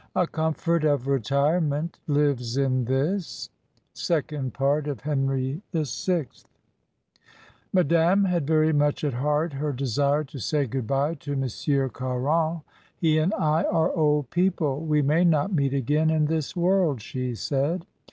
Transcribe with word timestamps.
A 0.15 0.25
comfort 0.25 0.83
of 0.83 1.05
retirement 1.05 1.99
lives 2.07 2.57
in 2.57 2.85
this. 2.85 3.51
Second 3.93 4.51
Part 4.51 4.87
of 4.87 5.01
Henry 5.01 5.61
VI. 5.73 6.25
Madame 7.71 8.23
had 8.25 8.47
very 8.47 8.73
much 8.73 9.03
at 9.03 9.13
heart 9.13 9.53
her 9.53 9.71
desire 9.71 10.23
to 10.23 10.39
say 10.39 10.65
good 10.65 10.87
bye 10.87 11.13
to 11.19 11.35
Monsieur 11.35 11.87
Caron. 11.87 12.63
"He 12.97 13.19
and 13.19 13.31
I 13.35 13.61
are 13.65 13.93
old 13.95 14.31
people, 14.31 14.79
we 14.83 15.03
may 15.03 15.23
not 15.23 15.53
meet 15.53 15.75
again 15.75 16.09
in 16.09 16.25
this 16.25 16.55
world," 16.55 16.99
she 16.99 17.35
said. 17.35 17.85